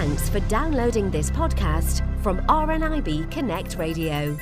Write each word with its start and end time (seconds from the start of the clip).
Thanks 0.00 0.30
for 0.30 0.40
downloading 0.48 1.10
this 1.10 1.30
podcast 1.30 2.00
from 2.22 2.38
RNIB 2.46 3.30
Connect 3.30 3.76
Radio. 3.76 4.34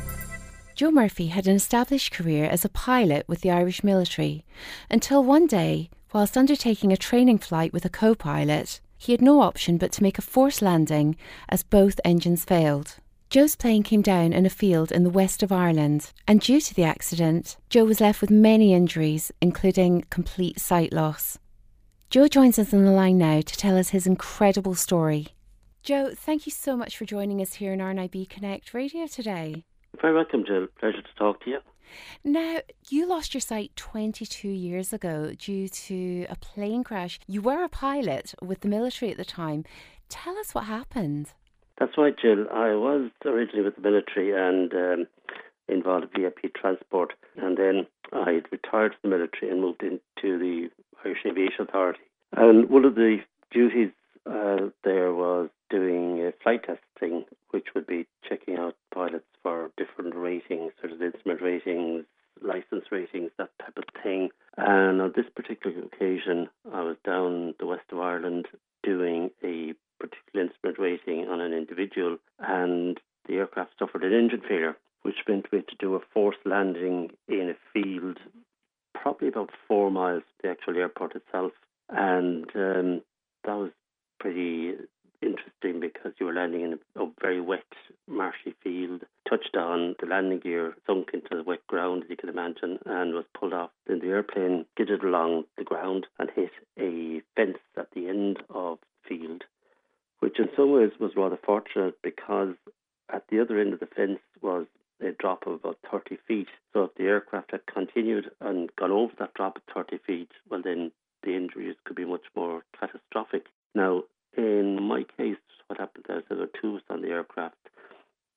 Joe 0.77 0.93
Murphy 0.93 1.27
had 1.27 1.49
an 1.49 1.57
established 1.57 2.13
career 2.13 2.45
as 2.45 2.65
a 2.65 2.69
pilot 2.69 3.27
with 3.27 3.41
the 3.41 3.51
Irish 3.51 3.83
military 3.83 4.45
until 4.89 5.25
one 5.25 5.49
day, 5.49 5.91
whilst 6.13 6.37
undertaking 6.37 6.93
a 6.93 6.97
training 6.97 7.39
flight 7.39 7.73
with 7.73 7.85
a 7.85 7.89
co 7.89 8.15
pilot, 8.15 8.81
he 8.97 9.11
had 9.11 9.21
no 9.21 9.41
option 9.41 9.79
but 9.79 9.91
to 9.91 10.03
make 10.05 10.17
a 10.17 10.23
forced 10.23 10.63
landing 10.63 11.17
as 11.49 11.65
both 11.65 11.99
engines 12.05 12.45
failed. 12.45 12.95
Joe's 13.29 13.57
plane 13.57 13.83
came 13.83 14.01
down 14.01 14.33
in 14.33 14.47
a 14.47 14.51
field 14.51 14.93
in 14.93 15.03
the 15.03 15.11
west 15.11 15.43
of 15.43 15.51
Ireland, 15.51 16.13
and 16.29 16.41
due 16.41 16.61
to 16.61 16.73
the 16.73 16.85
accident, 16.85 17.57
Joe 17.69 17.85
was 17.85 18.01
left 18.01 18.21
with 18.21 18.31
many 18.31 18.75
injuries, 18.75 19.33
including 19.41 20.05
complete 20.09 20.61
sight 20.61 20.93
loss. 20.93 21.37
Joe 22.11 22.29
joins 22.29 22.61
us 22.61 22.73
on 22.73 22.85
the 22.85 22.93
line 22.93 23.19
now 23.19 23.41
to 23.41 23.57
tell 23.57 23.77
us 23.77 23.89
his 23.89 24.07
incredible 24.07 24.77
story. 24.77 25.35
Joe, 25.83 26.11
thank 26.15 26.47
you 26.47 26.53
so 26.53 26.77
much 26.77 26.97
for 26.97 27.05
joining 27.05 27.41
us 27.41 27.55
here 27.55 27.73
in 27.73 27.79
RNIB 27.79 28.29
Connect 28.29 28.75
Radio 28.75 29.07
today. 29.07 29.65
Very 30.01 30.15
welcome, 30.15 30.45
Jill. 30.47 30.67
Pleasure 30.79 31.03
to 31.03 31.15
talk 31.19 31.43
to 31.45 31.51
you. 31.51 31.59
Now, 32.23 32.59
you 32.91 33.07
lost 33.07 33.33
your 33.33 33.41
sight 33.41 33.75
22 33.77 34.49
years 34.49 34.93
ago 34.93 35.33
due 35.39 35.69
to 35.69 36.27
a 36.29 36.37
plane 36.37 36.85
crash. 36.85 37.19
You 37.27 37.41
were 37.41 37.65
a 37.65 37.69
pilot 37.69 38.35
with 38.43 38.61
the 38.61 38.69
military 38.69 39.11
at 39.11 39.17
the 39.17 39.25
time. 39.25 39.65
Tell 40.09 40.37
us 40.39 40.55
what 40.55 40.65
happened. 40.65 41.33
That's 41.79 41.97
right, 41.97 42.15
Jill. 42.21 42.47
I 42.53 42.75
was 42.75 43.11
originally 43.25 43.63
with 43.63 43.77
the 43.77 43.83
military 43.83 44.33
and 44.33 44.73
um, 44.75 45.07
involved 45.69 46.07
in 46.15 46.23
VIP 46.23 46.55
transport, 46.55 47.13
and 47.37 47.57
then 47.57 47.87
I 48.13 48.43
retired 48.51 48.95
from 49.01 49.11
the 49.11 49.17
military 49.17 49.51
and 49.51 49.61
moved 49.61 49.83
into 49.83 50.39
the 50.39 50.69
Irish 51.05 51.21
Aviation 51.25 51.63
Authority. 51.69 52.01
And 52.37 52.69
one 52.69 52.85
of 52.85 52.95
the 52.95 53.19
duties 53.51 53.91
uh, 54.27 54.69
there 54.85 55.15
was 55.15 55.49
doing 55.71 56.21
a 56.21 56.33
flight 56.49 56.65
testing, 56.65 57.25
which 57.51 57.67
would 57.75 57.87
be 57.87 58.07
checking 58.27 58.57
out 58.57 58.75
pilots 58.95 59.27
for 59.43 59.71
different 59.77 60.15
ratings, 60.15 60.73
such 60.81 60.93
as 60.93 61.01
instrument 61.01 61.43
ratings, 61.43 62.05
license 62.41 62.85
ratings, 62.91 63.31
that 63.37 63.51
type 63.61 63.77
of 63.77 63.85
thing. 64.03 64.31
And 64.57 65.03
on 65.03 65.13
this 65.15 65.27
particular 65.35 65.77
occasion, 65.83 66.49
I 66.73 66.83
was 66.83 66.97
down 67.05 67.55
the 67.59 67.67
west 67.67 67.85
of 67.93 67.99
Ireland 67.99 68.47
doing 68.83 69.31
a 69.45 69.75
particular 70.01 70.47
instrument 70.47 70.79
rating 70.79 71.29
on 71.29 71.41
an 71.41 71.53
individual, 71.53 72.17
and 72.39 72.99
the 73.27 73.35
aircraft 73.35 73.73
suffered 73.79 74.05
an 74.05 74.15
engine 74.15 74.43
failure, 74.49 74.77
which 75.03 75.17
meant 75.29 75.53
we 75.53 75.59
had 75.59 75.69
to 75.69 75.77
do 75.79 75.97
a 75.97 76.01
forced 76.15 76.39
landing 76.47 77.11
in 77.29 77.55
a 77.55 77.57
field, 77.75 78.19
probably 78.95 79.29
about 79.29 79.51
four 79.67 79.91
miles 79.91 80.23
from 80.41 80.49
the 80.49 80.51
actual 80.51 80.77
airport 80.79 81.15
itself. 81.15 81.53
And 81.91 82.45
um, 82.55 83.03
that 83.45 83.57
was 83.57 83.71
pretty 84.19 84.75
interesting 85.23 85.81
because 85.81 86.13
you 86.19 86.27
were 86.27 86.33
landing 86.33 86.63
in 86.63 86.73
a, 86.75 87.03
a, 87.03 87.11
very 87.21 87.41
wet, 87.41 87.65
marshy 88.07 88.55
field. 88.63 89.03
Touched 89.29 89.57
on, 89.57 89.95
the 90.01 90.07
landing 90.07 90.39
gear 90.39 90.75
sunk 90.87 91.11
into 91.13 91.37
the 91.37 91.43
wet 91.43 91.67
ground, 91.67 92.05
as 92.05 92.11
you 92.11 92.17
can 92.17 92.29
imagine, 92.29 92.79
and 92.87 93.15
was 93.15 93.25
pulled 93.39 93.53
off. 93.53 93.71
Then 93.87 93.99
the 94.01 94.09
airplane 94.09 94.65
skidded 94.75 95.03
along 95.03 95.45
the 95.57 95.65
ground 95.65 96.07
and 96.19 96.31
hit 96.35 96.51
a 96.79 97.23
fence 97.37 97.59
at 97.77 97.91
the 97.95 98.09
end 98.09 98.39
of 98.51 98.79
the 98.81 99.09
field 99.09 99.45
which 100.21 100.39
in 100.39 100.49
some 100.57 100.73
ways 100.73 100.91
was 100.99 101.13
rather 101.17 101.39
fortunate 101.45 101.95
because 102.03 102.55
at 103.13 103.25
the 103.29 103.41
other 103.41 103.59
end 103.59 103.73
of 103.73 103.81
the 103.81 103.87
fence 103.87 104.21
was 104.43 104.67
a 105.01 105.13
drop 105.13 105.47
of 105.47 105.55
about 105.55 105.79
30 105.91 106.19
feet. 106.27 106.49
So 106.73 106.85
if 106.85 106.95
the 106.97 107.05
aircraft 107.05 107.53
had 107.53 107.67
continued 107.67 108.31
and 108.41 108.69
gone 108.77 108.91
over 108.91 109.13
that 109.19 109.35
drop 109.35 109.57
of 109.57 109.63
30 109.75 109.99
feet, 110.07 110.31
well, 110.51 110.61
then 110.63 110.91
the 111.23 111.37
injuries 111.37 111.77
could 111.85 111.97
be 111.97 112.05
much 112.05 112.27
more 112.35 112.63
catastrophic. 112.79 113.47
Now, 113.75 114.03
in 114.39 114.83
my 114.83 115.05
case, 115.17 115.37
what 115.67 115.79
happened 115.79 116.07
is 116.09 116.23
there 116.29 116.39
were 116.39 116.51
two 116.61 116.81
on 116.89 117.03
the 117.03 117.09
aircraft. 117.09 117.57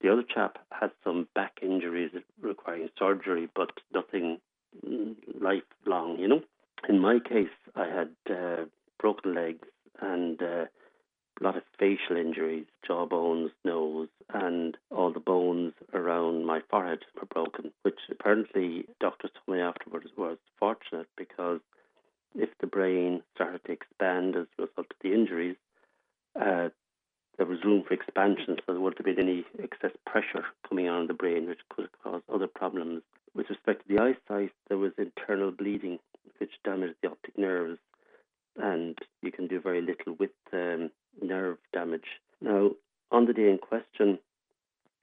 The 0.01 0.11
other 0.11 0.23
chap 0.23 0.57
had 0.71 0.91
some 1.03 1.27
back 1.35 1.59
injuries 1.61 2.11
requiring 2.41 2.89
surgery, 2.97 3.47
but 3.55 3.71
nothing 3.93 4.39
lifelong, 5.39 6.17
you 6.17 6.27
know. 6.27 6.41
In 6.89 6.99
my 6.99 7.19
case, 7.19 7.49
I 7.75 7.85
had 7.85 8.09
uh, 8.29 8.65
broken 8.99 9.35
legs 9.35 9.67
and 10.01 10.41
uh, 10.41 10.65
a 11.39 11.43
lot 11.43 11.55
of 11.55 11.63
facial 11.77 12.17
injuries, 12.17 12.65
jaw 12.85 13.05
bones, 13.05 13.51
nose, 13.63 14.09
and 14.33 14.77
all 14.89 15.13
the 15.13 15.19
bones 15.19 15.73
around 15.93 16.45
my 16.45 16.61
forehead 16.69 16.99
were 17.15 17.27
broken, 17.27 17.71
which 17.83 17.99
apparently 18.09 18.85
doctors 18.99 19.31
told 19.33 19.57
me 19.57 19.61
afterwards 19.63 20.07
was 20.17 20.37
fortunate 20.59 21.07
because 21.15 21.59
if 22.35 22.49
the 22.59 22.67
brain 22.67 23.21
started 23.35 23.63
to 23.65 23.71
expand 23.71 24.35
as 24.35 24.47
a 24.57 24.63
result 24.63 24.87
of 24.91 24.97
the 25.03 25.13
injuries, 25.13 25.57
uh, 26.39 26.69
there 27.37 27.45
was 27.45 27.63
room 27.63 27.83
for 27.87 27.93
expansion, 27.93 28.57
so 28.57 28.73
there 28.73 28.79
wouldn't 28.79 29.05
have 29.05 29.15
been 29.15 29.25
any 29.27 29.45
excess 29.61 29.91
pressure 30.05 30.45
coming 30.67 30.87
on 30.87 31.07
the 31.07 31.13
brain, 31.13 31.47
which 31.47 31.61
could 31.69 31.89
cause 32.03 32.21
other 32.31 32.47
problems. 32.47 33.01
With 33.33 33.49
respect 33.49 33.87
to 33.87 33.95
the 33.95 34.01
eyesight, 34.01 34.51
there 34.67 34.77
was 34.77 34.91
internal 35.21 35.51
bleeding, 35.51 35.99
which 36.39 36.51
damaged 36.63 36.95
the 37.01 37.09
optic 37.09 37.37
nerves, 37.37 37.79
and 38.57 38.97
you 39.21 39.31
can 39.31 39.47
do 39.47 39.59
very 39.59 39.81
little 39.81 40.15
with 40.19 40.31
um, 40.53 40.89
nerve 41.21 41.57
damage. 41.73 42.19
Now, 42.41 42.71
on 43.11 43.25
the 43.25 43.33
day 43.33 43.49
in 43.49 43.57
question, 43.57 44.19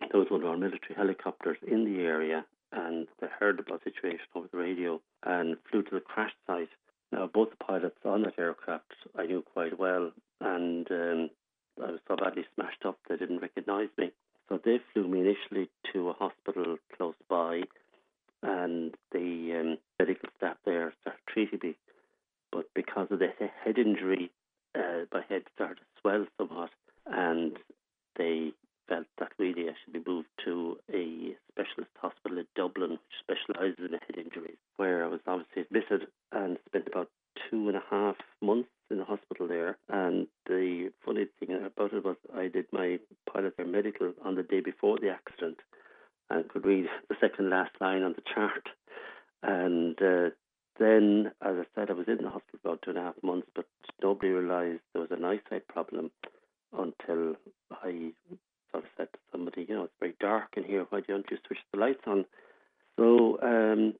there 0.00 0.20
was 0.20 0.30
one 0.30 0.42
of 0.42 0.48
our 0.48 0.56
military 0.56 0.94
helicopters 0.96 1.58
in 1.66 1.84
the 1.84 2.02
area 2.02 2.44
and 2.72 3.06
they 3.20 3.26
heard 3.38 3.60
about 3.60 3.82
the 3.84 3.90
situation 3.90 4.26
over 4.34 4.48
the 4.50 4.58
radio 4.58 5.00
and 5.24 5.56
flew 5.70 5.82
to 5.82 5.94
the 5.94 6.00
crash 6.00 6.32
site. 6.46 6.68
Now, 7.12 7.26
both 7.32 7.50
the 7.50 7.64
pilots 7.64 7.96
on 8.04 8.22
that 8.22 8.38
aircraft 8.38 8.92
I 9.16 9.26
knew 9.26 9.42
quite 9.54 9.78
well, 9.78 10.12
and 10.40 10.90
um, 10.90 11.30
I 11.82 11.92
was 11.92 12.00
so 12.06 12.16
badly 12.16 12.44
smashed 12.54 12.84
up 12.84 12.98
they 13.08 13.16
didn't 13.16 13.40
recognize 13.40 13.88
me. 13.96 14.10
So 14.48 14.60
they 14.62 14.80
flew 14.92 15.08
me 15.08 15.20
initially 15.20 15.70
to 15.92 16.10
a 16.10 16.12
hospital 16.12 16.76
close 16.96 17.14
by, 17.28 17.62
and 18.42 18.94
they 19.12 19.58
um, 19.58 19.78
medical 19.98 20.28
staff 20.36 20.56
there 20.64 20.92
started 21.00 21.20
treating 21.28 21.60
me. 21.62 21.76
But 22.52 22.66
because 22.74 23.08
of 23.10 23.18
the 23.18 23.28
head 23.64 23.78
injury, 23.78 24.30
uh, 24.74 25.04
my 25.12 25.22
head 25.28 25.42
started 25.54 25.76
to 25.78 26.00
swell 26.00 26.26
somewhat, 26.38 26.70
and 27.06 27.58
they 28.16 28.52
felt 28.88 29.06
that 29.18 29.32
really 29.38 29.68
I 29.68 29.74
should 29.84 29.92
be 29.92 30.10
moved 30.10 30.28
to 30.44 30.78
a 30.92 31.36
specialist 31.52 31.90
hospital 32.00 32.38
in 32.38 32.46
Dublin, 32.56 32.92
which 32.92 33.00
specialises 33.20 33.78
in 33.78 33.92
head 33.92 34.16
injuries, 34.16 34.56
where 34.76 35.04
I 35.04 35.08
was 35.08 35.20
obviously 35.26 35.62
admitted 35.62 36.08
and 36.32 36.58
spent 36.66 36.88
about 36.88 37.10
two 37.50 37.68
and 37.68 37.76
a 37.76 37.82
half 37.90 38.16
months 38.40 38.70
in 38.90 38.98
the 38.98 39.04
hospital 39.04 39.46
there. 39.46 39.76
And 39.88 40.26
the 40.46 40.90
funny 41.04 41.26
thing 41.38 41.54
about 41.64 41.92
it 41.92 42.04
was 42.04 42.16
I 42.34 42.48
did 42.48 42.66
my 42.72 42.98
pilot 43.32 43.54
medical 43.66 44.12
on 44.24 44.34
the 44.34 44.42
day 44.42 44.60
before 44.60 44.98
the 44.98 45.10
accident 45.10 45.58
and 46.30 46.48
could 46.48 46.64
read 46.64 46.86
the 47.08 47.16
second 47.20 47.50
last 47.50 47.72
line 47.80 48.02
on 48.02 48.14
the 48.14 48.22
chart. 48.34 48.68
And 49.42 50.00
uh, 50.02 50.30
then, 50.78 51.32
as 51.42 51.56
I 51.58 51.64
said, 51.74 51.90
I 51.90 51.94
was 51.94 52.08
in 52.08 52.18
the 52.18 52.30
hospital 52.30 52.60
about 52.64 52.82
two 52.82 52.90
and 52.90 52.98
a 52.98 53.02
half 53.02 53.22
months, 53.22 53.48
but 53.54 53.66
nobody 54.02 54.28
realised 54.28 54.80
there 54.92 55.02
was 55.02 55.10
an 55.10 55.24
eyesight 55.24 55.66
problem 55.68 56.10
until 56.76 57.36
I 57.70 58.12
sort 58.70 58.84
of 58.84 58.90
said 58.96 59.08
to 59.12 59.18
somebody, 59.32 59.66
you 59.68 59.74
know, 59.74 59.84
it's 59.84 59.92
very 60.00 60.14
dark 60.20 60.54
in 60.56 60.64
here. 60.64 60.86
Why 60.90 61.00
don't 61.00 61.26
you 61.30 61.38
switch 61.46 61.58
the 61.72 61.80
lights 61.80 62.02
on? 62.06 62.24
So 62.96 63.38
um, 63.42 63.94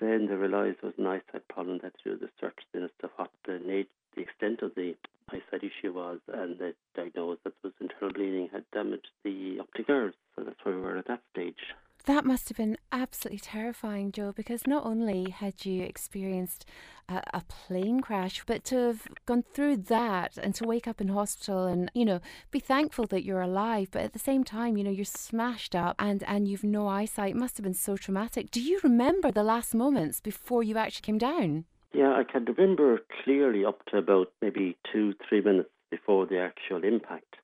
then 0.00 0.26
they 0.26 0.34
realised 0.34 0.78
there 0.82 0.92
was 0.96 0.98
an 0.98 1.06
eyesight 1.06 1.48
problem. 1.48 1.80
To 1.80 1.90
do 2.04 2.18
the 2.18 2.28
search 2.40 2.58
as 2.74 2.90
to 3.00 3.10
what 3.16 3.30
the, 3.46 3.84
the 4.14 4.22
extent 4.22 4.62
of 4.62 4.74
the 4.74 4.94
eyesight 5.30 5.64
issue 5.64 5.92
was, 5.92 6.18
and 6.32 6.58
they 6.58 6.72
diagnosed 6.94 7.44
that 7.44 7.54
there 7.62 7.70
was 7.70 7.80
internal 7.80 8.12
bleeding 8.12 8.48
had 8.52 8.64
damaged 8.72 9.08
the 9.24 9.58
optic 9.60 9.88
nerves. 9.88 10.16
So 10.36 10.44
that's 10.44 10.58
where 10.62 10.74
we 10.74 10.80
were 10.80 10.98
at 10.98 11.08
that 11.08 11.22
stage. 11.32 11.74
That 12.06 12.24
must 12.24 12.48
have 12.48 12.56
been 12.56 12.76
absolutely 12.90 13.38
terrifying, 13.38 14.10
Joe, 14.10 14.32
because 14.32 14.66
not 14.66 14.84
only 14.84 15.30
had 15.30 15.64
you 15.64 15.84
experienced 15.84 16.64
a, 17.08 17.22
a, 17.32 17.42
plane 17.42 18.00
crash, 18.00 18.42
but 18.44 18.64
to 18.64 18.76
have 18.76 19.06
gone 19.24 19.44
through 19.54 19.76
that 19.76 20.36
and 20.36 20.52
to 20.56 20.66
wake 20.66 20.88
up 20.88 21.00
in 21.00 21.08
hospital 21.08 21.64
and, 21.66 21.92
you 21.94 22.04
know, 22.04 22.20
be 22.50 22.58
thankful 22.58 23.06
that 23.06 23.22
you're 23.22 23.40
alive, 23.40 23.88
but 23.92 24.02
at 24.02 24.14
the 24.14 24.18
same 24.18 24.42
time, 24.42 24.76
you 24.76 24.82
know, 24.82 24.90
you're 24.90 25.04
smashed 25.04 25.76
up 25.76 25.94
and, 26.00 26.24
and 26.24 26.48
you've 26.48 26.64
no 26.64 26.88
eyesight. 26.88 27.36
It 27.36 27.36
must 27.36 27.56
have 27.56 27.64
been 27.64 27.72
so 27.74 27.96
traumatic. 27.96 28.50
Do 28.50 28.60
you 28.60 28.80
remember 28.82 29.30
the 29.30 29.44
last 29.44 29.72
moments 29.72 30.18
before 30.18 30.64
you 30.64 30.76
actually 30.76 31.02
came 31.02 31.18
down? 31.18 31.66
Yeah, 31.94 32.14
I 32.14 32.24
can 32.24 32.46
remember 32.46 33.00
clearly 33.22 33.64
up 33.64 33.84
to 33.86 33.98
about 33.98 34.32
maybe 34.40 34.76
two, 34.92 35.14
three 35.28 35.40
minutes 35.40 35.70
before 35.90 36.26
the 36.26 36.40
actual 36.40 36.82
impact. 36.82 37.36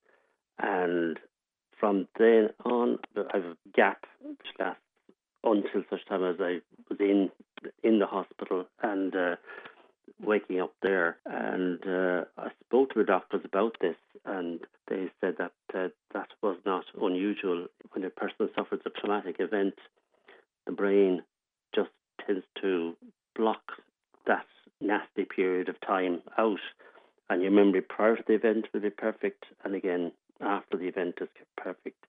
And 0.58 1.20
from 1.78 2.08
then 2.18 2.50
on, 2.64 2.98
I 3.16 3.36
have 3.36 3.44
a 3.44 3.56
gap 3.74 4.04
which 4.22 4.46
lasts 4.58 4.82
until 5.44 5.82
such 5.88 6.04
time 6.06 6.24
as 6.24 6.36
I 6.40 6.60
was 6.88 6.98
in 7.00 7.30
in 7.82 7.98
the 7.98 8.06
hospital 8.06 8.66
and 8.82 9.14
uh, 9.14 9.36
waking 10.20 10.60
up 10.60 10.74
there. 10.82 11.18
And 11.26 11.80
uh, 11.86 12.24
I 12.36 12.48
spoke 12.66 12.92
to 12.92 13.00
the 13.00 13.04
doctors 13.04 13.42
about 13.44 13.76
this, 13.80 13.96
and 14.24 14.60
they 14.88 15.10
said 15.20 15.36
that 15.38 15.52
uh, 15.74 15.88
that 16.14 16.28
was 16.42 16.56
not 16.66 16.84
unusual. 17.00 17.66
When 17.92 18.04
a 18.04 18.10
person 18.10 18.48
suffers 18.54 18.80
a 18.84 18.90
traumatic 18.90 19.36
event, 19.38 19.74
the 20.66 20.72
brain 20.72 21.22
just 21.74 21.90
tends 22.26 22.44
to 22.62 22.94
block 23.36 23.62
that 24.26 24.46
nasty 24.80 25.24
period 25.24 25.68
of 25.68 25.80
time 25.80 26.20
out 26.36 26.60
and 27.30 27.42
your 27.42 27.50
memory 27.50 27.80
prior 27.82 28.16
to 28.16 28.24
the 28.26 28.34
event 28.34 28.66
will 28.72 28.80
be 28.80 28.90
perfect, 28.90 29.44
and 29.64 29.74
again 29.74 30.12
after 30.40 30.76
the 30.76 30.86
event 30.86 31.16
is 31.20 31.28
perfect. 31.56 32.04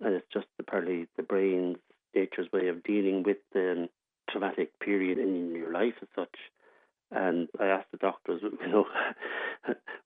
And 0.00 0.14
it's 0.14 0.26
just 0.32 0.46
apparently 0.58 1.06
the 1.16 1.22
brain's 1.22 1.76
nature's 2.14 2.50
way 2.52 2.68
of 2.68 2.82
dealing 2.82 3.22
with 3.22 3.38
the 3.52 3.88
traumatic 4.30 4.78
period 4.80 5.18
in 5.18 5.54
your 5.54 5.72
life 5.72 5.94
as 6.02 6.08
such. 6.14 6.36
And 7.10 7.48
I 7.58 7.66
asked 7.66 7.90
the 7.90 7.98
doctors, 7.98 8.42
you 8.60 8.68
know, 8.68 8.84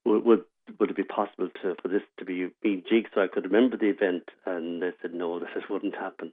would, 0.05 0.25
would 0.25 0.45
would 0.81 0.91
it 0.91 0.97
be 0.97 1.03
possible 1.03 1.49
to 1.63 1.75
for 1.83 1.89
this 1.89 2.03
to 2.19 2.25
be 2.25 2.51
jig 2.65 3.09
so 3.15 3.21
I 3.21 3.29
could 3.29 3.45
remember 3.45 3.77
the 3.77 3.91
event? 3.91 4.31
And 4.47 4.83
they 4.83 4.93
said 5.03 5.15
no, 5.15 5.39
that 5.41 5.57
it 5.57 5.71
wouldn't 5.71 5.95
happen. 5.95 6.33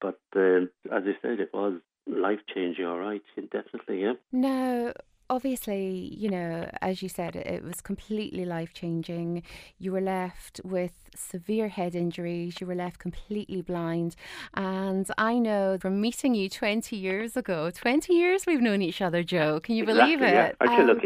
But 0.00 0.20
uh, 0.34 0.62
as 0.92 1.04
I 1.04 1.16
said, 1.22 1.40
it 1.40 1.50
was 1.52 1.80
life 2.06 2.40
changing. 2.54 2.86
All 2.86 2.98
right, 2.98 3.22
definitely, 3.36 4.02
yeah. 4.02 4.14
No, 4.32 4.92
obviously, 5.28 6.14
you 6.16 6.28
know, 6.28 6.70
as 6.80 7.02
you 7.02 7.08
said, 7.08 7.36
it 7.36 7.62
was 7.62 7.80
completely 7.80 8.44
life 8.44 8.72
changing. 8.72 9.42
You 9.78 9.92
were 9.92 10.00
left 10.00 10.60
with 10.64 10.92
severe 11.14 11.68
head 11.68 11.94
injuries, 11.94 12.60
you 12.60 12.66
were 12.66 12.74
left 12.74 12.98
completely 12.98 13.62
blind. 13.62 14.16
And 14.54 15.08
I 15.18 15.38
know 15.38 15.78
from 15.80 16.00
meeting 16.00 16.34
you 16.34 16.48
20 16.48 16.96
years 16.96 17.36
ago, 17.36 17.70
20 17.70 18.12
years 18.14 18.46
we've 18.46 18.60
known 18.60 18.82
each 18.82 19.00
other, 19.00 19.22
Joe. 19.22 19.60
Can 19.60 19.76
you 19.76 19.84
exactly, 19.84 20.16
believe 20.16 20.34
it? 20.34 20.56
Yeah. 20.60 20.68
Um, 20.68 21.00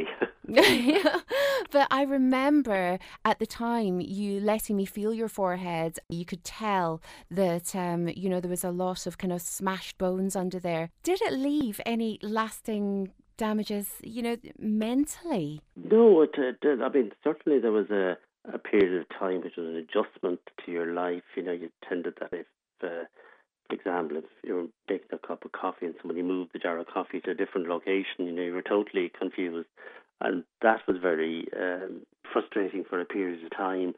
yeah. 0.49 1.17
But 1.71 1.87
I 1.91 2.03
remember 2.03 2.99
at 3.25 3.39
the 3.39 3.47
time 3.47 4.01
you 4.01 4.41
letting 4.41 4.77
me 4.77 4.85
feel 4.85 5.15
your 5.15 5.29
forehead. 5.29 6.01
You 6.09 6.25
could 6.25 6.43
tell 6.43 7.01
that, 7.31 7.77
um, 7.77 8.09
you 8.09 8.29
know, 8.29 8.41
there 8.41 8.51
was 8.51 8.65
a 8.65 8.71
lot 8.71 9.07
of 9.07 9.19
kind 9.19 9.33
of 9.33 9.41
smashed 9.41 9.97
bones 9.97 10.35
under 10.35 10.59
there. 10.59 10.91
Did 11.05 11.23
it 11.23 11.33
leave 11.33 11.81
any 11.87 12.19
lasting 12.23 13.13
damages, 13.41 13.89
you 14.03 14.23
know, 14.23 14.37
mentally? 14.59 15.63
No, 15.75 16.21
it, 16.21 16.33
did. 16.61 16.83
I 16.83 16.91
mean, 16.91 17.11
certainly 17.25 17.59
there 17.59 17.73
was 17.73 17.89
a, 17.91 18.19
a 18.53 18.59
period 18.59 19.01
of 19.01 19.09
time 19.19 19.41
which 19.41 19.57
was 19.57 19.67
an 19.67 19.77
adjustment 19.77 20.41
to 20.65 20.71
your 20.71 20.93
life. 20.93 21.23
You 21.37 21.45
know, 21.45 21.53
you 21.53 21.71
tended 21.89 22.15
that 22.21 22.35
if, 22.35 22.47
uh, 22.85 23.07
for 23.67 23.75
example, 23.75 24.19
if 24.19 24.25
you 24.45 24.55
were 24.55 24.67
making 24.91 25.09
a 25.13 25.27
cup 25.27 25.47
of 25.47 25.53
coffee 25.53 25.87
and 25.87 25.95
somebody 26.03 26.23
moved 26.23 26.51
the 26.53 26.59
jar 26.59 26.79
of 26.79 26.87
coffee 26.87 27.21
to 27.23 27.31
a 27.31 27.35
different 27.35 27.67
location, 27.67 28.27
you 28.27 28.33
know, 28.33 28.43
you 28.43 28.53
were 28.53 28.63
totally 28.63 29.11
confused. 29.19 29.69
And 30.21 30.45
that 30.61 30.81
was 30.87 30.99
very 31.01 31.49
um, 31.59 32.03
frustrating 32.31 32.85
for 32.85 33.01
a 33.01 33.07
period 33.07 33.43
of 33.43 33.57
time. 33.57 33.95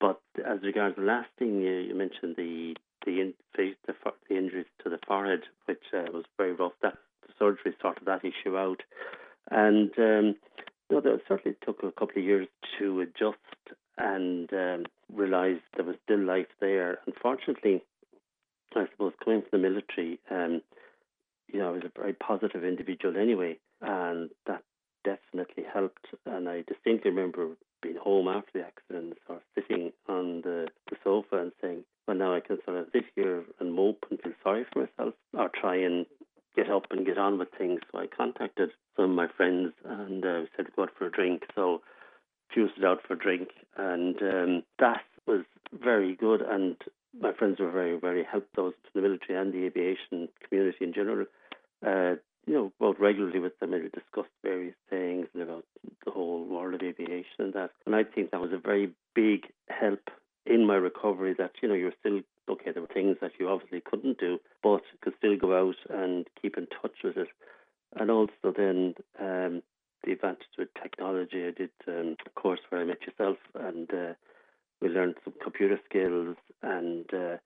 But 0.00 0.20
as 0.44 0.62
regards 0.64 0.96
the 0.96 1.02
lasting, 1.02 1.60
you, 1.60 1.74
you 1.88 1.94
mentioned 1.94 2.34
the 2.36 2.74
the, 3.06 3.20
in, 3.20 3.34
the 3.56 3.72
the 4.28 4.36
injuries 4.36 4.66
to 4.82 4.90
the 4.90 4.98
forehead, 5.06 5.42
which 5.66 5.84
uh, 5.94 6.10
was 6.12 6.24
very 6.36 6.52
rough. 6.52 6.72
That 6.82 6.98
surgery 7.40 7.74
sorted 7.82 8.06
that 8.06 8.24
issue 8.24 8.56
out. 8.56 8.82
And 9.50 9.90
um, 9.98 10.36
no, 10.90 11.18
certainly 11.26 11.56
took 11.64 11.82
a 11.82 11.90
couple 11.90 12.18
of 12.18 12.24
years 12.24 12.46
to 12.78 13.00
adjust 13.00 13.38
and 13.98 14.52
um, 14.52 14.86
realise 15.12 15.60
there 15.76 15.84
was 15.84 15.96
still 16.04 16.20
life 16.20 16.46
there. 16.60 16.98
Unfortunately, 17.06 17.82
I 18.74 18.86
suppose 18.92 19.12
coming 19.24 19.42
from 19.42 19.60
the 19.60 19.68
military, 19.68 20.20
um, 20.30 20.62
you 21.52 21.58
know, 21.58 21.68
I 21.68 21.72
was 21.72 21.82
a 21.84 21.98
very 22.00 22.12
positive 22.12 22.64
individual 22.64 23.16
anyway, 23.16 23.58
and 23.80 24.30
that 24.46 24.62
definitely 25.04 25.64
helped. 25.72 26.06
And 26.26 26.48
I 26.48 26.62
distinctly 26.66 27.10
remember 27.10 27.48
being 27.82 27.96
home 27.96 28.28
after 28.28 28.50
the 28.54 28.66
accident 28.66 29.18
or 29.28 29.40
sitting 29.54 29.92
on 30.08 30.42
the, 30.42 30.68
the 30.88 30.96
sofa 31.02 31.40
and 31.40 31.52
saying, 31.60 31.84
well, 32.06 32.16
now 32.16 32.34
I 32.34 32.40
can 32.40 32.58
sort 32.64 32.78
of 32.78 32.86
sit 32.92 33.04
here 33.14 33.42
and 33.58 33.74
mope 33.74 34.04
and 34.10 34.20
feel 34.20 34.32
sorry 34.42 34.64
for 34.72 34.80
myself 34.80 35.14
or 35.36 35.48
try 35.48 35.76
and 35.76 36.06
get 36.60 36.70
up 36.70 36.86
and 36.90 37.06
get 37.06 37.18
on 37.18 37.38
with 37.38 37.48
things. 37.56 37.80
So 37.90 37.98
I 37.98 38.06
contacted 38.06 38.70
some 38.96 39.10
of 39.10 39.16
my 39.16 39.28
friends 39.36 39.72
and 39.84 40.24
uh, 40.24 40.42
said 40.56 40.66
go 40.76 40.82
out 40.82 40.90
for 40.98 41.06
a 41.06 41.10
drink. 41.10 41.42
So 41.54 41.80
fused 42.52 42.78
it 42.78 42.84
out 42.84 42.98
for 43.06 43.14
a 43.14 43.18
drink, 43.18 43.48
and 43.76 44.20
um, 44.22 44.62
that 44.78 45.02
was 45.26 45.42
very 45.72 46.16
good. 46.16 46.42
And 46.42 46.76
my 47.18 47.32
friends 47.32 47.60
were 47.60 47.70
very, 47.70 47.98
very 47.98 48.24
helped 48.24 48.56
those 48.56 48.72
from 48.92 49.02
the 49.02 49.08
military 49.08 49.38
and 49.38 49.52
the 49.52 49.66
aviation 49.66 50.28
community 50.48 50.84
in 50.84 50.92
general. 50.92 51.26
Uh, 51.86 52.16
you 52.46 52.54
know, 52.54 52.72
both 52.80 52.96
regularly 52.98 53.38
with 53.38 53.58
them 53.60 53.74
and 53.74 53.82
we 53.82 53.88
discussed 53.90 54.34
various 54.42 54.74
things 54.88 55.26
about 55.34 55.64
the 56.04 56.10
whole 56.10 56.44
world 56.44 56.74
of 56.74 56.82
aviation 56.82 57.38
and 57.38 57.52
that. 57.52 57.70
And 57.86 57.94
I 57.94 58.02
think 58.02 58.30
that 58.30 58.40
was 58.40 58.52
a 58.52 58.58
very 58.58 58.90
big 59.14 59.46
help 59.68 60.10
in 60.50 60.66
my 60.66 60.74
recovery 60.74 61.34
that, 61.38 61.52
you 61.62 61.68
know, 61.68 61.74
you're 61.74 61.92
still 62.00 62.20
okay, 62.50 62.72
there 62.72 62.82
were 62.82 62.88
things 62.88 63.16
that 63.20 63.32
you 63.38 63.48
obviously 63.48 63.80
couldn't 63.80 64.18
do, 64.18 64.38
but 64.62 64.82
could 65.02 65.14
still 65.18 65.36
go 65.36 65.56
out 65.56 65.76
and 65.88 66.26
keep 66.40 66.58
in 66.58 66.66
touch 66.66 66.96
with 67.04 67.16
it. 67.16 67.28
And 67.96 68.10
also 68.10 68.52
then 68.56 68.94
um, 69.20 69.62
the 70.04 70.12
advantage 70.12 70.46
with 70.58 70.68
technology. 70.82 71.46
I 71.46 71.52
did 71.52 71.70
um, 71.86 72.16
a 72.26 72.30
course 72.30 72.60
where 72.68 72.80
I 72.80 72.84
met 72.84 73.02
yourself, 73.06 73.36
and 73.54 73.88
uh, 73.92 74.14
we 74.80 74.88
learned 74.88 75.16
some 75.24 75.34
computer 75.42 75.78
skills, 75.88 76.36
and 76.62 77.06
uh, 77.12 77.36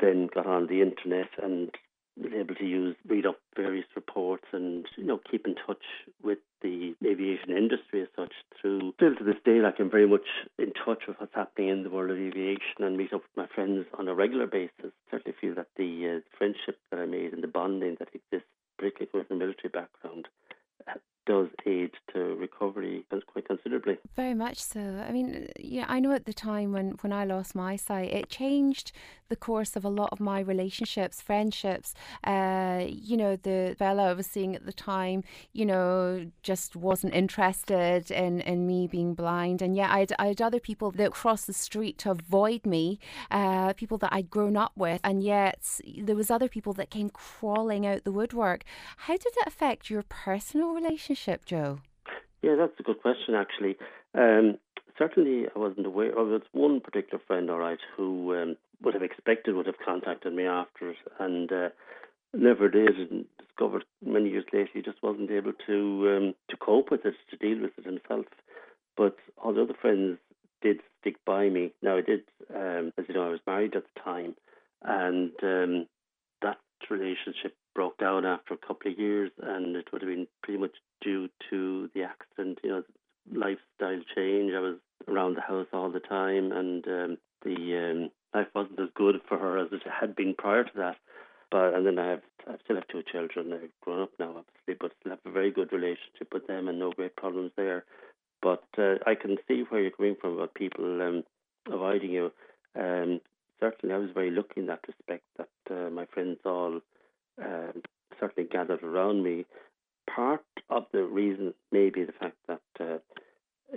then 0.00 0.28
got 0.34 0.46
on 0.46 0.66
the 0.66 0.82
internet 0.82 1.30
and 1.42 1.70
able 2.34 2.54
to 2.54 2.64
use 2.64 2.96
read 3.06 3.26
up 3.26 3.38
various 3.54 3.86
reports 3.94 4.44
and 4.52 4.86
you 4.96 5.04
know 5.04 5.20
keep 5.30 5.46
in 5.46 5.54
touch 5.54 5.84
with 6.22 6.38
the 6.62 6.94
aviation 7.04 7.50
industry 7.50 8.02
as 8.02 8.08
such 8.16 8.32
through 8.60 8.92
still 8.96 9.14
to 9.14 9.24
this 9.24 9.36
day 9.44 9.60
like 9.60 9.74
I'm 9.78 9.90
very 9.90 10.08
much 10.08 10.26
in 10.58 10.72
touch 10.72 11.02
with 11.06 11.18
what's 11.18 11.34
happening 11.34 11.68
in 11.68 11.82
the 11.82 11.90
world 11.90 12.10
of 12.10 12.16
aviation 12.16 12.80
and 12.80 12.96
meet 12.96 13.12
up 13.12 13.22
with 13.22 13.36
my 13.36 13.46
friends 13.54 13.86
on 13.98 14.08
a 14.08 14.14
regular 14.14 14.46
basis. 14.46 14.92
Certainly 15.10 15.36
feel 15.40 15.54
that 15.54 15.68
the 15.76 16.16
uh, 16.16 16.36
friendship 16.38 16.78
that 16.90 17.00
I 17.00 17.06
made 17.06 17.32
and 17.32 17.42
the 17.42 17.48
bonding 17.48 17.96
that 17.98 18.08
exists, 18.14 18.48
particularly 18.78 19.10
with 19.12 19.28
the 19.28 19.34
military 19.34 19.68
background, 19.68 20.28
does 21.26 21.48
aid 21.66 21.90
to 22.14 22.20
recovery 22.36 23.04
quite 23.26 23.46
considerably. 23.46 23.98
Very 24.14 24.34
much 24.34 24.58
so. 24.58 24.80
I 24.80 25.12
mean, 25.12 25.48
yeah, 25.58 25.84
I 25.88 26.00
know 26.00 26.12
at 26.12 26.24
the 26.24 26.32
time 26.32 26.72
when, 26.72 26.92
when 27.00 27.12
I 27.12 27.24
lost 27.24 27.54
my 27.54 27.76
sight, 27.76 28.12
it 28.12 28.30
changed 28.30 28.92
the 29.28 29.36
course 29.36 29.74
of 29.74 29.84
a 29.84 29.88
lot 29.88 30.10
of 30.12 30.20
my 30.20 30.38
relationships, 30.38 31.20
friendships. 31.20 31.94
Uh, 32.22 32.84
you 32.86 33.16
know, 33.16 33.34
the 33.34 33.74
fella 33.76 34.10
I 34.10 34.12
was 34.12 34.26
seeing 34.26 34.54
at 34.54 34.64
the 34.64 34.72
time, 34.72 35.24
you 35.52 35.66
know, 35.66 36.30
just 36.44 36.76
wasn't 36.76 37.12
interested 37.12 38.10
in, 38.12 38.40
in 38.42 38.66
me 38.68 38.86
being 38.86 39.14
blind. 39.14 39.60
And 39.60 39.76
yeah, 39.76 39.92
I 39.92 39.98
had, 40.00 40.12
I 40.18 40.26
had 40.28 40.40
other 40.40 40.60
people 40.60 40.92
that 40.92 41.10
crossed 41.10 41.48
the 41.48 41.52
street 41.52 41.98
to 41.98 42.12
avoid 42.12 42.64
me, 42.64 43.00
uh, 43.32 43.72
people 43.72 43.98
that 43.98 44.12
I'd 44.12 44.30
grown 44.30 44.56
up 44.56 44.72
with. 44.76 45.00
And 45.02 45.24
yet 45.24 45.80
there 45.98 46.14
was 46.14 46.30
other 46.30 46.48
people 46.48 46.72
that 46.74 46.90
came 46.90 47.10
crawling 47.10 47.84
out 47.84 48.04
the 48.04 48.12
woodwork. 48.12 48.62
How 48.98 49.14
did 49.14 49.32
it 49.36 49.46
affect 49.48 49.90
your 49.90 50.04
personal 50.04 50.72
relationship? 50.72 51.15
Relationship, 51.16 51.44
Joe? 51.46 51.78
Yeah, 52.42 52.56
that's 52.56 52.78
a 52.78 52.82
good 52.82 53.00
question, 53.00 53.34
actually. 53.34 53.76
Um, 54.14 54.58
certainly, 54.98 55.46
I 55.54 55.58
wasn't 55.58 55.86
aware. 55.86 56.12
There 56.12 56.24
was 56.24 56.42
one 56.52 56.80
particular 56.80 57.22
friend, 57.26 57.50
all 57.50 57.58
right, 57.58 57.78
who 57.96 58.34
um, 58.36 58.56
would 58.82 58.94
have 58.94 59.02
expected 59.02 59.54
would 59.54 59.66
have 59.66 59.76
contacted 59.84 60.34
me 60.34 60.44
after 60.44 60.90
it, 60.90 60.96
and 61.18 61.50
uh, 61.50 61.68
never 62.34 62.68
did, 62.68 63.10
and 63.10 63.24
discovered 63.38 63.84
many 64.04 64.30
years 64.30 64.44
later 64.52 64.68
he 64.72 64.82
just 64.82 65.02
wasn't 65.02 65.30
able 65.30 65.52
to 65.66 66.16
um, 66.16 66.34
to 66.50 66.56
cope 66.56 66.90
with 66.90 67.04
it, 67.04 67.14
to 67.30 67.36
deal 67.36 67.62
with 67.62 67.72
it 67.78 67.86
himself. 67.86 68.26
But 68.96 69.16
all 69.42 69.54
the 69.54 69.62
other 69.62 69.74
friends 69.80 70.18
did 70.62 70.80
stick 71.00 71.16
by 71.24 71.48
me. 71.48 71.72
Now, 71.82 71.96
I 71.98 72.02
did, 72.02 72.22
um, 72.54 72.92
as 72.98 73.04
you 73.08 73.14
know, 73.14 73.26
I 73.26 73.30
was 73.30 73.40
married 73.46 73.74
at 73.74 73.84
the 73.84 74.00
time, 74.00 74.34
and 74.82 75.32
um, 75.42 75.86
relationship 76.98 77.54
broke 77.74 77.98
down 77.98 78.24
after 78.24 78.54
a 78.54 78.66
couple 78.66 78.90
of 78.90 78.98
years, 78.98 79.30
and 79.42 79.76
it 79.76 79.88
would 79.92 80.02
have 80.02 80.10
been 80.10 80.26
pretty 80.42 80.58
much 80.58 80.76
due 81.00 81.28
to 81.50 81.90
the 81.94 82.02
accident. 82.02 82.58
You 82.62 82.70
know, 82.70 82.82
lifestyle 83.32 84.02
change. 84.14 84.52
I 84.54 84.60
was 84.60 84.76
around 85.08 85.36
the 85.36 85.42
house 85.42 85.66
all 85.72 85.90
the 85.90 86.00
time, 86.00 86.52
and 86.52 86.86
um, 86.86 87.18
the 87.44 87.56
um, 87.76 88.10
life 88.34 88.48
wasn't 88.54 88.80
as 88.80 88.88
good 88.94 89.16
for 89.28 89.38
her 89.38 89.58
as 89.58 89.68
it 89.72 89.82
had 89.88 90.16
been 90.16 90.34
prior 90.36 90.64
to 90.64 90.76
that. 90.76 90.96
But 91.50 91.74
and 91.74 91.86
then 91.86 91.98
I 91.98 92.10
have 92.10 92.22
I 92.48 92.54
still 92.64 92.76
have 92.76 92.88
two 92.88 93.02
children. 93.10 93.50
They're 93.50 93.68
grown 93.80 94.02
up 94.02 94.10
now, 94.18 94.28
obviously, 94.38 94.76
but 94.80 94.92
still 95.00 95.12
have 95.12 95.20
a 95.24 95.30
very 95.30 95.50
good 95.50 95.72
relationship 95.72 96.32
with 96.32 96.46
them, 96.46 96.68
and 96.68 96.78
no 96.78 96.92
great 96.92 97.16
problems 97.16 97.52
there. 97.56 97.84
But 98.42 98.64
uh, 98.78 98.96
I 99.06 99.14
can 99.14 99.36
see 99.48 99.64
where 99.68 99.80
you're 99.80 99.90
coming 99.90 100.16
from 100.20 100.34
about 100.34 100.54
people 100.54 101.02
um, 101.02 101.24
avoiding 101.70 102.12
you. 102.12 102.32
Um, 102.78 103.20
certainly, 103.60 103.94
I 103.94 103.98
was 103.98 104.10
very 104.14 104.30
lucky 104.30 104.60
in 104.60 104.66
that 104.66 104.84
respect 104.86 105.24
that 105.36 105.48
uh, 105.70 105.90
my 105.90 106.06
friends 106.06 106.38
all 106.44 106.80
um, 107.42 107.82
certainly 108.18 108.48
gathered 108.50 108.82
around 108.82 109.22
me. 109.22 109.44
Part 110.14 110.44
of 110.70 110.86
the 110.92 111.02
reason 111.02 111.54
may 111.72 111.90
be 111.90 112.04
the 112.04 112.12
fact 112.12 112.36
that 112.48 112.60
uh, 112.80 112.98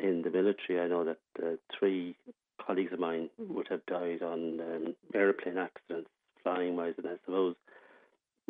in 0.02 0.22
the 0.22 0.30
military, 0.30 0.80
I 0.80 0.88
know 0.88 1.04
that 1.04 1.18
uh, 1.42 1.56
three 1.78 2.16
colleagues 2.66 2.94
of 2.94 3.00
mine 3.00 3.30
would 3.38 3.68
have 3.70 3.86
died 3.88 4.22
on 4.22 4.60
um, 4.60 4.96
aeroplane 5.14 5.58
accidents, 5.58 6.10
flying 6.44 6.76
wise, 6.76 6.94
and 6.98 7.08
I 7.08 7.16
suppose 7.26 7.56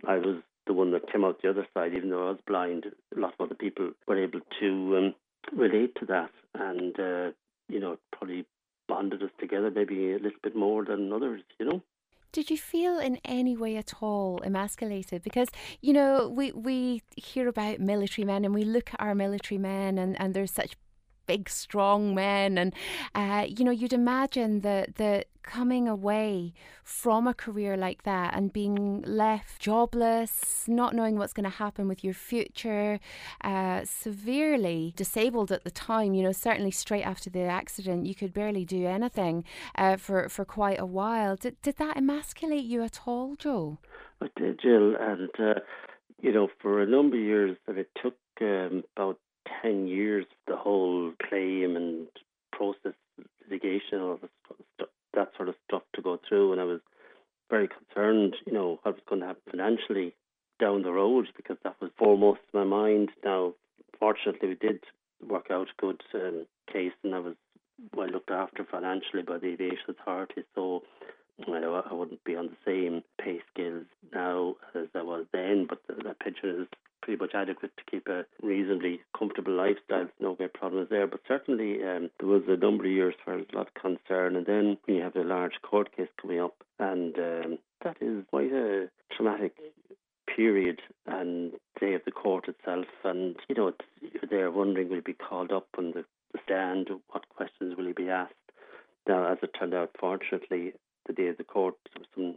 I 0.07 0.17
was 0.17 0.37
the 0.67 0.73
one 0.73 0.91
that 0.91 1.11
came 1.11 1.23
out 1.23 1.41
the 1.41 1.49
other 1.49 1.67
side, 1.73 1.93
even 1.95 2.09
though 2.09 2.27
I 2.27 2.31
was 2.31 2.39
blind. 2.45 2.85
A 3.15 3.19
lot 3.19 3.33
of 3.39 3.45
other 3.45 3.55
people 3.55 3.91
were 4.07 4.21
able 4.21 4.41
to 4.59 4.97
um, 4.97 5.15
relate 5.57 5.95
to 5.99 6.05
that, 6.07 6.31
and 6.53 6.99
uh, 6.99 7.31
you 7.69 7.79
know, 7.79 7.97
probably 8.11 8.45
bonded 8.87 9.23
us 9.23 9.29
together 9.49 9.71
maybe 9.71 10.13
a 10.13 10.19
little 10.19 10.39
bit 10.41 10.55
more 10.55 10.85
than 10.85 11.11
others, 11.11 11.41
you 11.59 11.65
know. 11.65 11.81
Did 12.31 12.51
you 12.51 12.57
feel 12.57 12.99
in 12.99 13.19
any 13.25 13.57
way 13.57 13.75
at 13.75 13.93
all 14.01 14.39
emasculated? 14.43 15.23
Because, 15.23 15.47
you 15.81 15.93
know, 15.93 16.29
we, 16.29 16.51
we 16.51 17.01
hear 17.15 17.47
about 17.47 17.79
military 17.79 18.23
men 18.23 18.45
and 18.45 18.53
we 18.53 18.63
look 18.63 18.93
at 18.93 19.01
our 19.01 19.15
military 19.15 19.57
men 19.57 19.97
and, 19.97 20.19
and 20.21 20.35
there's 20.35 20.51
such 20.51 20.75
big, 21.29 21.47
strong 21.47 22.15
men. 22.15 22.57
And, 22.57 22.73
uh, 23.13 23.45
you 23.47 23.63
know, 23.63 23.75
you'd 23.79 23.93
imagine 23.93 24.61
that 24.61 24.95
the 24.95 25.25
coming 25.43 25.87
away 25.87 26.53
from 26.83 27.27
a 27.27 27.33
career 27.33 27.75
like 27.77 28.03
that 28.03 28.35
and 28.35 28.53
being 28.53 29.01
left 29.03 29.59
jobless, 29.59 30.65
not 30.67 30.93
knowing 30.93 31.17
what's 31.17 31.33
going 31.33 31.51
to 31.51 31.57
happen 31.65 31.87
with 31.87 32.03
your 32.03 32.13
future, 32.13 32.99
uh, 33.43 33.79
severely 33.85 34.93
disabled 34.95 35.51
at 35.51 35.63
the 35.63 35.71
time, 35.71 36.13
you 36.13 36.23
know, 36.23 36.31
certainly 36.31 36.71
straight 36.71 37.03
after 37.13 37.29
the 37.29 37.41
accident, 37.41 38.05
you 38.05 38.15
could 38.15 38.33
barely 38.33 38.65
do 38.65 38.85
anything 38.87 39.43
uh, 39.75 39.97
for, 39.97 40.29
for 40.29 40.45
quite 40.45 40.79
a 40.79 40.85
while. 40.85 41.35
Did, 41.35 41.55
did 41.61 41.77
that 41.77 41.97
emasculate 41.97 42.65
you 42.71 42.83
at 42.83 43.01
all, 43.05 43.35
Joe? 43.35 43.77
It 44.21 44.31
did, 44.35 44.59
Jill. 44.61 44.95
And, 44.99 45.29
uh, 45.39 45.59
you 46.21 46.31
know, 46.33 46.47
for 46.61 46.81
a 46.81 46.87
number 46.87 47.17
of 47.17 47.23
years, 47.23 47.57
that 47.65 47.77
it 47.77 47.89
took 48.01 48.17
um, 48.41 48.83
about 48.95 49.19
10 49.61 49.87
years, 49.87 50.25
the 50.47 50.55
whole 50.55 51.13
claim 51.29 51.75
and 51.75 52.07
process 52.51 52.93
litigation, 53.49 53.99
all 53.99 54.19
the 54.21 54.29
st- 54.77 54.89
that 55.13 55.31
sort 55.35 55.49
of 55.49 55.55
stuff 55.67 55.83
to 55.95 56.01
go 56.01 56.19
through. 56.27 56.51
And 56.51 56.61
I 56.61 56.65
was 56.65 56.81
very 57.49 57.67
concerned, 57.67 58.35
you 58.45 58.53
know, 58.53 58.79
what 58.83 58.95
was 58.95 59.03
going 59.07 59.21
to 59.21 59.27
happen 59.27 59.41
financially 59.49 60.15
down 60.59 60.83
the 60.83 60.91
road 60.91 61.27
because 61.35 61.57
that 61.63 61.75
was 61.81 61.91
foremost 61.97 62.41
in 62.53 62.59
my 62.59 62.65
mind. 62.65 63.09
Now, 63.23 63.53
fortunately, 63.99 64.49
we 64.49 64.55
did 64.55 64.83
work 65.27 65.47
out 65.51 65.67
a 65.67 65.81
good 65.81 66.01
um, 66.13 66.45
case 66.71 66.93
and 67.03 67.15
I 67.15 67.19
was 67.19 67.35
well 67.95 68.09
looked 68.09 68.31
after 68.31 68.65
financially 68.69 69.23
by 69.23 69.37
the 69.37 69.47
aviation 69.47 69.89
authority. 69.89 70.43
So 70.55 70.83
you 71.47 71.59
know, 71.59 71.81
I 71.89 71.93
wouldn't 71.93 72.23
be 72.23 72.35
on 72.35 72.47
the 72.47 72.57
same 72.65 73.03
pay 73.19 73.39
scales 73.53 73.85
now 74.13 74.55
as 74.75 74.87
I 74.93 75.01
was 75.01 75.25
then, 75.31 75.67
but 75.67 75.79
the, 75.87 76.13
pension 76.21 76.61
is 76.61 76.67
pretty 77.01 77.19
much 77.19 77.31
adequate 77.33 77.71
to 77.77 77.83
keep 77.89 78.07
a 78.07 78.25
reasonably 78.41 79.01
comfortable 79.17 79.53
lifestyle. 79.53 80.07
No 80.19 80.35
great 80.35 80.53
problems 80.53 80.89
there. 80.89 81.07
But 81.07 81.21
certainly 81.27 81.83
um, 81.83 82.09
there 82.19 82.27
was 82.27 82.43
a 82.47 82.57
number 82.57 82.85
of 82.85 82.91
years 82.91 83.15
where 83.23 83.37
there 83.37 83.45
was 83.45 83.53
a 83.53 83.57
lot 83.57 83.67
of 83.67 83.81
concern. 83.81 84.35
And 84.35 84.45
then 84.45 84.77
you 84.87 85.01
have 85.01 85.15
a 85.15 85.23
large 85.23 85.61
court 85.61 85.95
case 85.95 86.07
coming 86.21 86.39
up, 86.39 86.55
and 86.79 87.15
um, 87.17 87.57
that 87.83 87.97
is 88.01 88.23
quite 88.29 88.51
a 88.51 88.89
traumatic 89.15 89.53
period 90.35 90.81
and 91.05 91.53
day 91.79 91.93
of 91.93 92.01
the 92.05 92.11
court 92.11 92.47
itself. 92.47 92.85
And, 93.03 93.35
you 93.47 93.55
know, 93.55 93.73
you're 94.01 94.29
there 94.29 94.51
wondering 94.51 94.89
will 94.89 94.95
he 94.95 95.01
be 95.01 95.13
called 95.13 95.51
up 95.51 95.67
on 95.77 95.91
the 95.91 96.05
stand? 96.43 96.89
What 97.09 97.27
questions 97.29 97.75
will 97.77 97.87
he 97.87 97.93
be 97.93 98.09
asked? 98.09 98.33
Now, 99.07 99.31
as 99.31 99.39
it 99.41 99.51
turned 99.57 99.73
out, 99.73 99.91
fortunately, 99.99 100.73
the 101.07 101.13
day 101.13 101.27
of 101.27 101.37
the 101.37 101.43
court, 101.43 101.75
there 101.93 102.01
was 102.01 102.07
some 102.15 102.35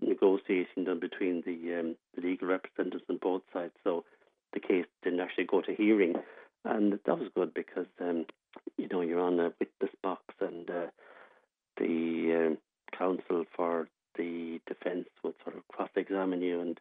negotiating 0.00 0.84
done 0.84 1.00
between 1.00 1.42
the, 1.44 1.78
um, 1.78 1.96
the 2.14 2.22
legal 2.22 2.48
representatives 2.48 3.04
on 3.08 3.18
both 3.20 3.42
sides. 3.52 3.74
So 3.84 4.04
the 4.52 4.60
case 4.60 4.86
didn't 5.02 5.20
actually 5.20 5.44
go 5.44 5.60
to 5.60 5.71
hearing, 5.82 6.14
and 6.64 6.92
that 6.92 7.18
was 7.18 7.28
good 7.34 7.54
because 7.54 7.86
um, 8.00 8.26
you 8.76 8.88
know 8.90 9.00
you're 9.00 9.20
on 9.20 9.40
a 9.40 9.52
witness 9.58 9.94
box, 10.02 10.22
and 10.40 10.70
uh, 10.70 10.86
the 11.78 12.52
uh, 12.52 12.96
counsel 12.96 13.44
for 13.56 13.88
the 14.16 14.60
defence 14.66 15.08
would 15.24 15.34
sort 15.42 15.56
of 15.56 15.66
cross-examine 15.68 16.42
you, 16.42 16.60
and 16.60 16.78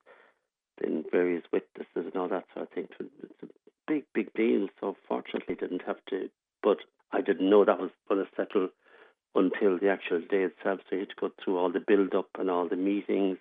then 0.79 1.03
various 1.11 1.43
witnesses 1.51 1.87
and 1.95 2.15
all 2.15 2.27
that 2.29 2.45
sort 2.53 2.67
of 2.67 2.73
thing. 2.73 2.87
It's 2.99 3.43
a 3.43 3.47
big, 3.87 4.03
big 4.13 4.33
deal. 4.33 4.67
So 4.79 4.95
fortunately, 5.07 5.55
didn't 5.55 5.83
have 5.85 6.03
to, 6.09 6.29
but 6.61 6.77
I 7.11 7.21
didn't 7.21 7.49
know 7.49 7.65
that 7.65 7.79
was 7.79 7.91
going 8.07 8.23
to 8.23 8.31
settle 8.35 8.69
until 9.35 9.79
the 9.79 9.89
actual 9.89 10.19
day 10.19 10.43
itself. 10.43 10.79
So 10.89 10.95
you 10.95 10.99
had 10.99 11.09
to 11.09 11.15
go 11.19 11.31
through 11.43 11.57
all 11.57 11.71
the 11.71 11.79
build 11.79 12.13
up 12.13 12.29
and 12.37 12.49
all 12.49 12.67
the 12.67 12.75
meetings 12.75 13.37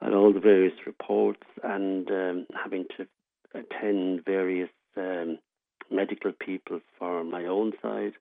and 0.00 0.14
all 0.14 0.32
the 0.32 0.40
various 0.40 0.74
reports 0.86 1.42
and 1.62 2.10
um, 2.10 2.46
having 2.60 2.86
to 2.96 3.06
attend 3.54 4.24
various 4.24 4.70
um, 4.96 5.38
people 6.28 6.80
for 6.98 7.24
my 7.24 7.44
own 7.44 7.72
side 7.82 8.12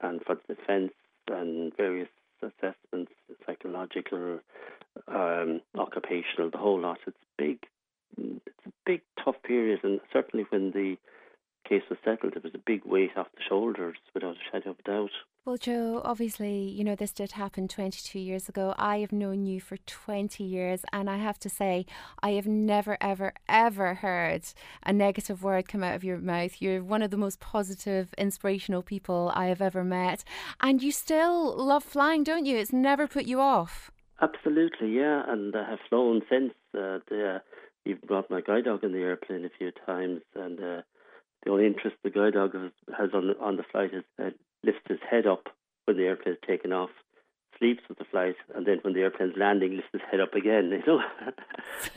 and 0.00 0.20
for 0.24 0.34
the 0.34 0.54
defence 0.54 0.92
and 1.28 1.74
various 1.76 2.08
assessments, 2.42 3.12
psychological, 3.46 4.40
um, 5.08 5.60
occupational, 5.78 6.50
the 6.50 6.58
whole 6.58 6.80
lot. 6.80 6.98
It's 7.06 7.16
big. 7.38 7.58
It's 8.18 8.66
a 8.66 8.72
big, 8.84 9.02
tough 9.24 9.36
period, 9.42 9.80
and 9.82 10.00
certainly 10.12 10.46
when 10.50 10.70
the 10.72 10.96
case 11.68 11.82
was 11.88 11.98
settled, 12.04 12.34
it 12.36 12.44
was 12.44 12.54
a 12.54 12.58
big 12.58 12.84
weight 12.84 13.16
off 13.16 13.26
the 13.34 13.42
shoulders, 13.48 13.96
without 14.14 14.36
a 14.36 14.50
shadow 14.50 14.70
of 14.70 14.78
a 14.78 14.82
doubt. 14.82 15.10
Joe, 15.58 16.02
obviously, 16.04 16.58
you 16.58 16.84
know, 16.84 16.94
this 16.94 17.12
did 17.12 17.32
happen 17.32 17.68
22 17.68 18.18
years 18.18 18.48
ago. 18.48 18.74
I 18.78 18.98
have 18.98 19.12
known 19.12 19.44
you 19.44 19.60
for 19.60 19.76
20 19.76 20.42
years, 20.42 20.82
and 20.92 21.08
I 21.08 21.16
have 21.16 21.38
to 21.40 21.48
say, 21.48 21.86
I 22.22 22.30
have 22.32 22.46
never, 22.46 22.96
ever, 23.00 23.32
ever 23.48 23.94
heard 23.94 24.42
a 24.82 24.92
negative 24.92 25.42
word 25.42 25.68
come 25.68 25.82
out 25.82 25.94
of 25.94 26.04
your 26.04 26.18
mouth. 26.18 26.60
You're 26.60 26.82
one 26.82 27.02
of 27.02 27.10
the 27.10 27.16
most 27.16 27.40
positive, 27.40 28.14
inspirational 28.18 28.82
people 28.82 29.30
I 29.34 29.46
have 29.46 29.60
ever 29.60 29.84
met. 29.84 30.24
And 30.60 30.82
you 30.82 30.92
still 30.92 31.56
love 31.56 31.84
flying, 31.84 32.24
don't 32.24 32.46
you? 32.46 32.56
It's 32.56 32.72
never 32.72 33.06
put 33.06 33.26
you 33.26 33.40
off. 33.40 33.90
Absolutely, 34.20 34.96
yeah. 34.96 35.22
And 35.28 35.54
I 35.54 35.70
have 35.70 35.80
flown 35.88 36.22
since. 36.30 36.52
Uh, 36.74 36.98
the, 37.08 37.36
uh, 37.36 37.38
you've 37.84 38.02
brought 38.02 38.30
my 38.30 38.40
guide 38.40 38.64
dog 38.64 38.84
in 38.84 38.92
the 38.92 38.98
airplane 38.98 39.44
a 39.44 39.50
few 39.58 39.70
times, 39.84 40.22
and 40.34 40.58
uh, 40.58 40.82
the 41.44 41.50
only 41.50 41.66
interest 41.66 41.96
the 42.02 42.10
guide 42.10 42.34
dog 42.34 42.54
has, 42.96 43.10
on, 43.14 43.34
on 43.40 43.56
the 43.56 43.64
flight 43.70 43.94
is 43.94 44.04
uh, 44.18 44.30
lifts 44.66 44.82
his 44.88 44.98
head 45.08 45.26
up 45.26 45.48
when 45.86 45.96
the 45.96 46.04
airplane 46.04 46.34
is 46.34 46.40
taken 46.46 46.72
off, 46.72 46.90
sleeps 47.58 47.82
with 47.88 47.98
the 47.98 48.04
flight, 48.04 48.36
and 48.54 48.66
then 48.66 48.78
when 48.82 48.92
the 48.92 49.00
airplane's 49.00 49.36
landing, 49.36 49.76
lifts 49.76 49.90
his 49.92 50.02
head 50.10 50.20
up 50.20 50.34
again. 50.34 50.70
You 50.86 50.86
know. 50.86 51.02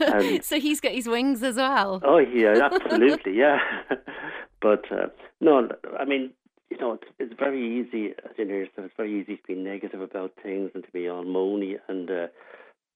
and, 0.00 0.44
so 0.44 0.58
he's 0.58 0.80
got 0.80 0.92
his 0.92 1.08
wings 1.08 1.42
as 1.42 1.56
well. 1.56 2.00
Oh 2.04 2.18
yeah, 2.18 2.68
absolutely, 2.72 3.36
yeah. 3.36 3.58
but 4.60 4.90
uh, 4.90 5.08
no, 5.40 5.68
I 5.98 6.04
mean, 6.04 6.30
you 6.70 6.78
know, 6.78 6.94
it's, 6.94 7.04
it's 7.18 7.34
very 7.38 7.80
easy, 7.80 8.14
as 8.24 8.32
you 8.38 8.44
know 8.44 8.54
yourself, 8.54 8.86
it's 8.86 8.94
very 8.96 9.20
easy 9.20 9.36
to 9.36 9.42
be 9.46 9.54
negative 9.54 10.00
about 10.00 10.32
things 10.42 10.70
and 10.74 10.84
to 10.84 10.90
be 10.92 11.08
all 11.08 11.24
moany, 11.24 11.76
and 11.88 12.10
uh, 12.10 12.26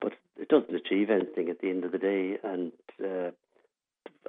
but 0.00 0.12
it 0.38 0.49
doesn't 0.49 0.75
achieve 0.75 1.11
anything 1.11 1.49
at 1.49 1.61
the 1.61 1.71
end 1.71 1.85
of 1.85 1.93
the 1.93 1.99
day. 1.99 2.38
And 2.43 2.73
uh, 3.02 3.31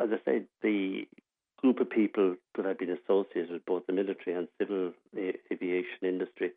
as 0.02 0.10
I 0.12 0.20
said, 0.26 0.48
the 0.62 1.08
group 1.58 1.80
of 1.80 1.90
people 1.90 2.36
that 2.56 2.66
I've 2.66 2.80
been 2.80 2.98
associated 3.04 3.52
with, 3.52 3.66
both 3.66 3.88
the 3.88 3.94
military 3.94 4.36
and 4.36 4.48
civil 4.60 4.94
aviation 5.52 6.04
industry. 6.04 6.52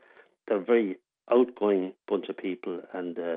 They're 0.46 0.58
a 0.58 0.64
very 0.64 0.96
outgoing 1.30 1.92
bunch 2.08 2.26
of 2.28 2.36
people, 2.36 2.80
and 2.92 3.18
uh, 3.18 3.36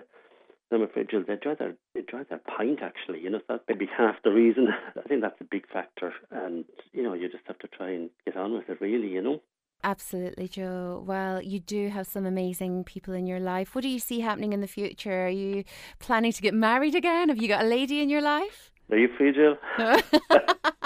I'm 0.72 0.82
afraid, 0.84 1.10
Jill, 1.10 1.24
they 1.28 1.34
enjoy 1.34 1.56
their 1.56 1.76
they 1.94 2.02
enjoy 2.02 2.24
their 2.30 2.40
pint. 2.40 2.80
Actually, 2.82 3.22
you 3.22 3.30
know, 3.30 3.40
so 3.40 3.46
that's 3.50 3.64
maybe 3.68 3.90
half 3.96 4.16
the 4.24 4.32
reason. 4.32 4.68
I 4.98 5.08
think 5.08 5.22
that's 5.22 5.40
a 5.42 5.46
big 5.46 5.68
factor, 5.68 6.14
and 6.32 6.66
you 6.94 7.04
know, 7.04 7.14
you 7.14 7.30
just 7.30 7.44
have 7.48 7.60
to 7.60 7.68
try 7.68 7.92
and 7.92 8.10
get 8.26 8.38
on 8.38 8.54
with 8.54 8.70
it. 8.70 8.80
Really, 8.80 9.10
you 9.10 9.22
know. 9.22 9.42
Absolutely, 9.84 10.48
Joe. 10.48 11.04
Well, 11.06 11.42
you 11.42 11.60
do 11.60 11.90
have 11.90 12.06
some 12.06 12.26
amazing 12.26 12.84
people 12.84 13.16
in 13.16 13.26
your 13.26 13.40
life. 13.40 13.74
What 13.74 13.82
do 13.82 13.90
you 13.90 14.00
see 14.00 14.20
happening 14.20 14.54
in 14.54 14.62
the 14.62 14.68
future? 14.68 15.26
Are 15.26 15.30
you 15.30 15.64
planning 16.00 16.32
to 16.32 16.42
get 16.42 16.54
married 16.54 16.94
again? 16.94 17.30
Have 17.30 17.42
you 17.42 17.48
got 17.48 17.66
a 17.66 17.68
lady 17.68 18.02
in 18.02 18.10
your 18.10 18.22
life? 18.22 18.72
Are 18.92 18.98
you 18.98 19.10
free, 19.18 19.34
Jill? 19.34 19.58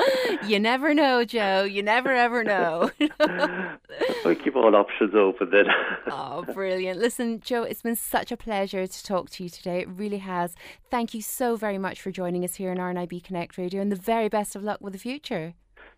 you 0.46 0.58
never 0.58 0.94
know, 0.94 1.24
Joe. 1.24 1.64
You 1.64 1.82
never 1.82 2.14
ever 2.14 2.44
know. 2.44 2.90
we 4.24 4.34
keep 4.34 4.56
all 4.56 4.74
options 4.74 5.14
open 5.14 5.50
then. 5.50 5.66
oh, 6.10 6.44
brilliant. 6.52 6.98
Listen, 6.98 7.40
Joe, 7.40 7.62
it's 7.62 7.82
been 7.82 7.96
such 7.96 8.32
a 8.32 8.36
pleasure 8.36 8.86
to 8.86 9.04
talk 9.04 9.30
to 9.30 9.44
you 9.44 9.48
today. 9.48 9.80
It 9.80 9.88
really 9.88 10.18
has. 10.18 10.54
Thank 10.90 11.14
you 11.14 11.22
so 11.22 11.56
very 11.56 11.78
much 11.78 12.00
for 12.00 12.10
joining 12.10 12.44
us 12.44 12.56
here 12.56 12.70
on 12.70 12.76
RNIB 12.76 13.24
Connect 13.24 13.56
Radio 13.58 13.80
and 13.80 13.90
the 13.90 13.96
very 13.96 14.28
best 14.28 14.56
of 14.56 14.62
luck 14.62 14.80
with 14.80 14.92
the 14.92 14.98
future. 14.98 15.54